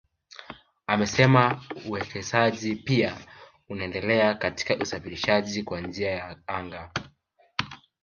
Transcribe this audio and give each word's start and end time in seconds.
Amesema 0.87 1.63
uwekezaji 1.85 2.75
pia 2.75 3.17
unaendelea 3.69 4.35
katika 4.35 4.77
usafirishaji 4.77 5.63
kwa 5.63 5.81
njia 5.81 6.11
ya 6.11 6.37
anga 6.47 6.91